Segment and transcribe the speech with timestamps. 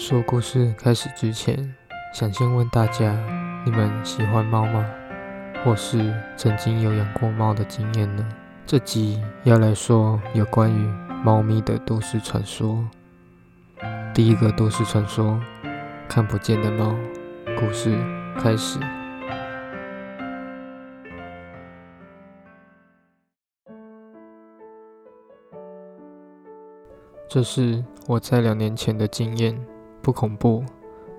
[0.00, 1.74] 说故事开始之前，
[2.14, 3.14] 想先问大家：
[3.66, 4.82] 你们喜欢猫吗？
[5.62, 8.26] 或是曾经有养过猫的经验呢？
[8.64, 10.86] 这集要来说有关于
[11.22, 12.82] 猫咪的都市传说。
[14.14, 15.38] 第一个都市传说：
[16.08, 16.96] 看不见的猫。
[17.58, 17.94] 故事
[18.38, 18.80] 开始。
[27.28, 29.54] 这是我在两年前的经验，
[30.02, 30.64] 不恐怖，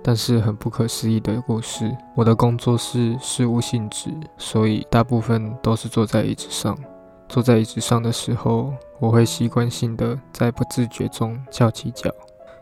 [0.04, 1.96] 但是很不可思议的故事。
[2.16, 6.78] 我的工作是事务性质，所以大部分都是坐在椅子上。
[7.30, 12.12] 坐在椅子上的时候，我会习惯性的在不自觉中翘起脚。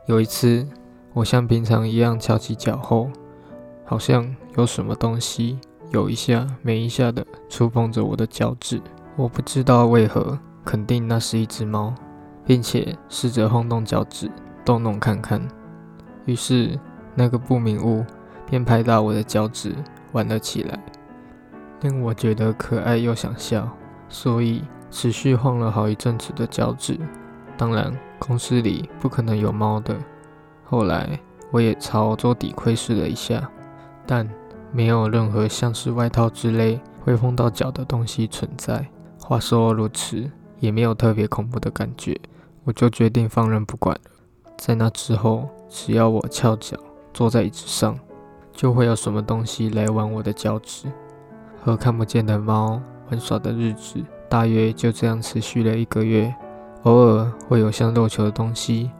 [0.06, 0.68] 有一次，
[1.14, 3.10] 我像平常一样翘起脚后，
[3.86, 5.58] 好像有什么东西
[5.92, 8.82] 有一下没一下的触碰着我的脚趾。
[9.16, 11.94] 我不知道为何，肯定那是一只猫。
[12.46, 14.28] 并且试着晃动脚趾，
[14.66, 15.40] 动动看看。
[16.30, 16.78] 于是
[17.16, 18.06] 那个不明物
[18.46, 19.76] 便拍打我的脚趾，
[20.12, 20.80] 玩了起来，
[21.82, 23.68] 令我觉得可爱又想笑，
[24.08, 27.00] 所以持续晃了好一阵子的脚趾。
[27.58, 29.96] 当然，公司里不可能有猫的。
[30.64, 31.20] 后来
[31.50, 33.50] 我也朝桌底窥视了一下，
[34.06, 34.30] 但
[34.72, 38.88] 没有任何像是外套之类会碰到脚的东西存在。
[39.20, 42.16] 话说如此，也没有特别恐怖的感觉。
[42.66, 44.19] 我就决定放任不管了。
[44.60, 46.76] 在那之后，只要我翘脚
[47.14, 47.98] 坐在椅子上，
[48.52, 50.92] 就会有什么东西来玩我的脚趾。
[51.62, 56.34] 和看不见的猫玩耍的日子，大约就这样持续了一个月。
[56.84, 58.92] 偶尔会有像肉球的东西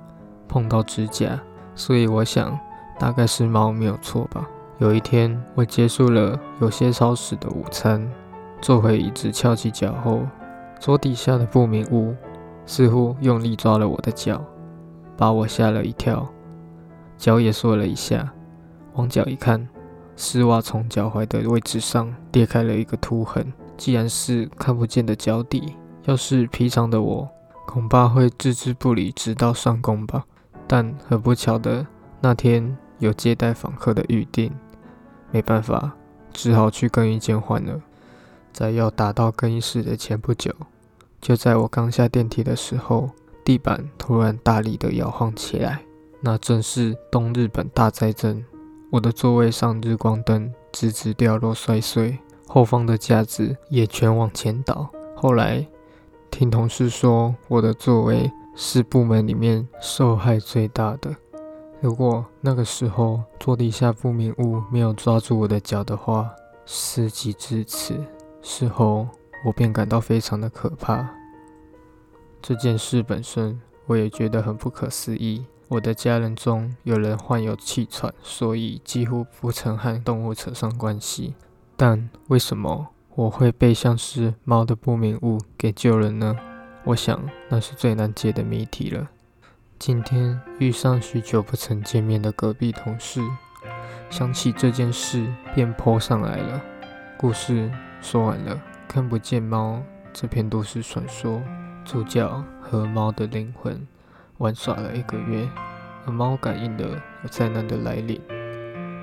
[0.48, 1.38] 碰到指甲，
[1.76, 2.58] 所以我想
[2.98, 4.48] 大概是猫没有错吧。
[4.78, 8.10] 有一天，我结束了有些超时的午餐，
[8.62, 10.22] 坐回椅子翘起脚后，
[10.80, 12.16] 桌底下的不明物。
[12.66, 14.40] 似乎用力抓了我的脚，
[15.20, 16.26] 把我吓了一跳，
[17.18, 18.32] 脚也缩了一下。
[18.94, 19.68] 往脚一看，
[20.16, 23.52] 丝袜从脚踝的位置上裂开了一个凸痕。
[23.76, 25.76] 既然是看不见的脚底，
[26.06, 27.28] 要是平常的我，
[27.68, 30.24] 恐怕会置之不理，直到上工吧。
[30.66, 31.86] 但很不巧的，
[32.22, 34.50] 那天有接待访客的预定，
[35.32, 35.98] 没办法，
[36.32, 37.82] 只好去更衣间换了。
[38.54, 40.56] 在要打到更衣室的前不久。
[41.20, 43.10] 就在我刚下电梯的时候，
[43.50, 45.82] 地板突然大力的摇晃起来，
[46.22, 48.46] 那正是东日本大灾震。
[48.92, 54.88] 我的座位上日光灯直直掉落摔碎，后方的架子也全往前倒。
[55.16, 55.66] 后来
[56.30, 61.16] 听同事说，我的座位是部门里面受害最大的。
[61.82, 66.30] 如果那个时候座底下不明物没有抓住我的脚的话，
[66.68, 67.96] 事即至此，
[68.44, 69.08] 事后。
[69.44, 71.10] 我便感到非常的可怕。
[72.42, 75.46] 这件事本身，我也觉得很不可思议。
[75.68, 81.36] 我的家人中有人患有气喘，所以几乎不曾和动物扯上关系。
[81.76, 86.36] 但为什么我会被像是猫的不明物给救了呢？
[86.86, 89.10] 我想那是最难解的谜题了。
[89.78, 93.22] 今天遇上许久不曾见面的隔壁同事，
[94.10, 96.62] 想起这件事便泼上来了。
[97.18, 97.72] 故事
[98.02, 98.60] 说完了。
[98.88, 101.40] 看不见猫这篇都市传说，
[101.92, 102.30] 主角
[102.62, 103.88] 和猫的灵魂
[104.38, 105.50] 玩耍了一个月，
[106.06, 107.02] 而猫感应了
[107.32, 108.22] 灾难的来临，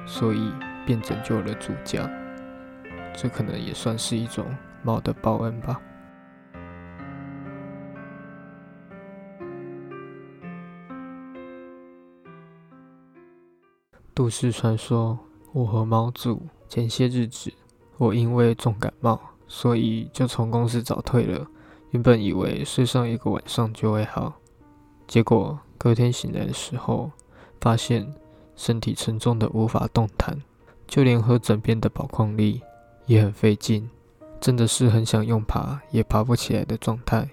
[0.07, 0.53] 所以
[0.87, 2.09] 便拯救了主角。
[3.13, 4.47] 这可能也算是一种
[4.85, 5.81] 猫的报恩吧。
[14.15, 15.19] 都市传说：
[15.53, 16.47] 我和猫住。
[16.69, 17.53] 前些日子，
[17.99, 19.21] 我因为重感冒。
[19.49, 21.45] 所以就从公司早退了。
[21.97, 24.35] 原本以为睡上一个晚上就会好，
[25.07, 27.11] 结果隔天醒来的时候，
[27.59, 28.15] 发现
[28.55, 30.39] 身体沉重的无法动弹，
[30.87, 32.61] 就连喝枕边的宝矿力
[33.07, 33.89] 也很费劲，
[34.39, 37.27] 真的是很想用爬也爬不起来的状态。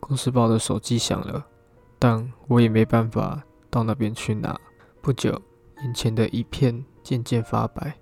[0.00, 1.44] 公司报的手机响了，
[1.98, 4.58] 但我也没办法到那边去拿。
[5.02, 5.38] 不久，
[5.82, 7.94] 眼前的一片渐渐发白，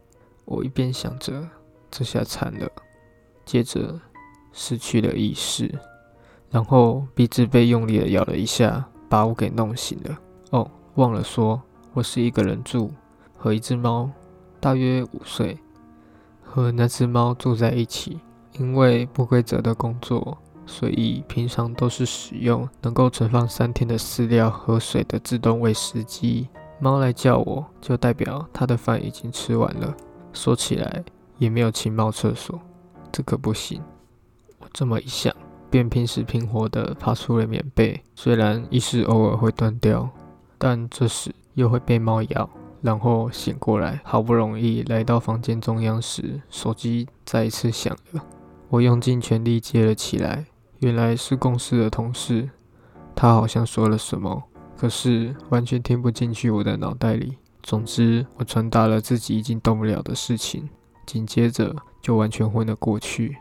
[0.45, 1.49] 我一边想着，
[1.91, 2.71] 这下惨了。
[3.45, 4.01] 接着
[4.53, 5.73] 失去了意识，
[6.51, 10.19] 然后鼻子被用力的咬了一下，把我给弄醒了。
[10.51, 11.61] 哦，忘了说，
[11.93, 12.91] 我是一个人住，
[13.37, 14.11] 和一只猫，
[14.59, 15.59] 大约五岁，
[16.43, 18.19] 和那只猫住在一起。
[18.59, 20.37] 因为不规则的工作，
[20.67, 26.49] 所以平常都是使用能够存放三天的饲料和水的自动喂食机。
[26.81, 29.95] 猫来叫我，就代表它的饭已经吃完了。
[30.33, 31.05] 说起来，
[31.39, 32.61] 也没有清猫厕所。
[33.13, 33.81] 这可不行！
[34.61, 35.35] 我这么一想，
[35.69, 38.01] 便拼死拼活地爬出了棉被。
[38.15, 40.09] 虽然意识偶尔会断掉，
[40.57, 42.49] 但这时又会被猫咬，
[42.81, 44.01] 然后醒过来。
[44.05, 48.23] 好不容易来到房间中央时，手机再一次响了。
[48.69, 50.45] 我用尽全力接了起来，
[50.79, 52.51] 原来是公司的同事。
[53.17, 54.45] 他好像说了什么，
[54.77, 57.37] 可是完全听不进去我的脑袋里。
[57.63, 60.71] 总之，我传达了自己已经动不了的事情，
[61.05, 63.37] 紧接着就完全昏了过去。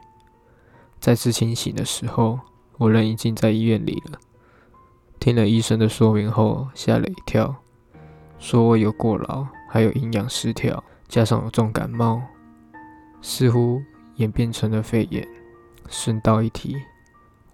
[0.99, 2.39] 再次清醒的时候，
[2.77, 4.19] 我人已经在医院里了。
[5.19, 7.55] 听了医生的说明后，吓了一跳，
[8.37, 12.21] 说我有过劳，还有营养失调，加上有重感冒，
[13.21, 13.81] 似乎
[14.15, 15.27] 演变成了肺炎。
[15.87, 16.75] 顺道一提。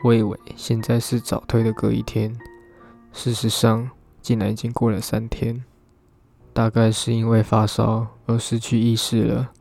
[0.04, 2.38] 我以为现在是早退的隔一天，
[3.14, 3.90] 事实上
[4.22, 5.64] 竟然已经过了三天。
[6.54, 9.52] 大概是因为发烧而失去意识了。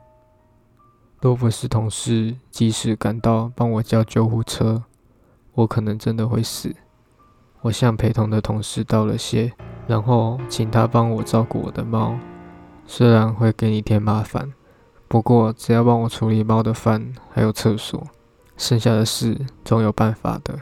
[1.25, 4.83] 若不是同事及时赶到帮我叫救护车，
[5.55, 6.77] 我可能真的会死。
[7.63, 9.55] 我向陪同的同事道了谢，
[9.87, 12.15] 然后请他帮我照顾我的猫。
[12.85, 14.53] 虽然会给你添麻烦，
[15.09, 18.07] 不过只要帮我处理猫的饭还有厕所。
[18.59, 20.61] 剩下的事总有办法的。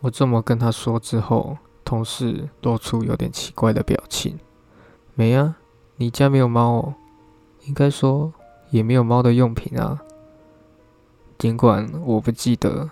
[0.00, 4.38] 我这么跟他说之后，同事露出有点奇怪的表情。
[5.14, 5.56] 没啊，
[5.96, 6.94] 你家没有猫哦？
[7.62, 8.30] 应该说
[8.74, 10.02] 也没有猫的用品啊。
[11.38, 12.90] 尽管我不记得，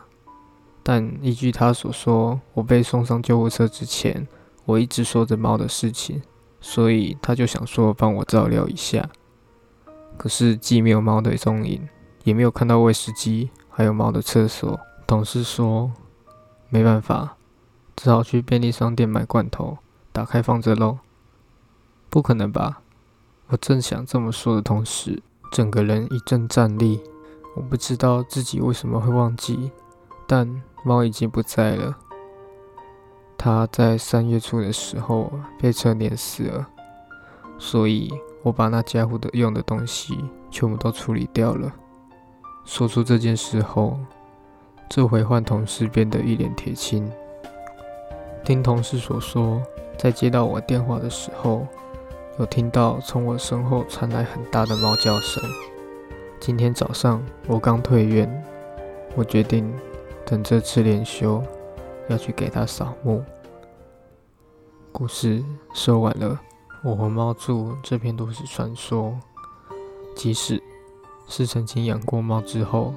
[0.85, 4.29] 但依据他所说，我被送上救护车之前，
[4.65, 6.23] 我一直说着猫的事情，
[6.61, 9.11] 所以他就想说帮我照料一下。
[10.17, 11.89] 可是既没有猫的踪影。
[12.25, 14.79] 也没有看到喂食机，还有猫的厕所。
[15.09, 15.91] 同事说
[16.69, 17.37] 没办法，
[17.97, 19.79] 只好去便利商店买罐头，
[20.13, 21.01] 打开放着喽。
[22.09, 22.83] 不可能吧？
[23.49, 25.21] 我正想这么说的同时，
[25.53, 27.01] 整个人一阵战栗。
[27.55, 29.71] 我不知道自己为什么会忘记，
[30.27, 31.95] 但猫已经不在了。
[33.37, 36.67] 它在三月初的时候被车碾死了，
[37.59, 38.11] 所以
[38.43, 40.19] 我把那家伙的用的东西
[40.51, 41.71] 全部都处理掉了。
[42.65, 43.99] 说出这件事后，
[44.89, 47.11] 这回换同事变得一脸铁青。
[48.45, 49.61] 听同事所说，
[49.99, 51.67] 在接到我电话的时候，
[52.39, 55.43] 有听到从我身后传来很大的猫叫声。
[56.41, 58.45] 今天早上我刚退院，
[59.15, 59.71] 我决定
[60.25, 61.43] 等这次连休
[62.09, 63.23] 要去给它扫墓。
[64.93, 65.45] 故事
[65.75, 66.41] 说完了，
[66.83, 69.15] 我和猫住这片都市传说，
[70.17, 70.63] 即使。
[71.29, 72.93] 是曾经养过猫之后，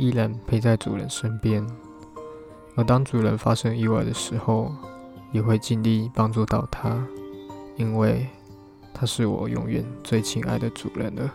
[0.00, 1.64] 依然陪在主人身边。
[2.74, 4.72] 而当主人发生意外的时候，
[5.30, 7.06] 也会尽力帮助到它，
[7.76, 8.26] 因为
[9.00, 11.32] 他是我永远最亲爱的主人了。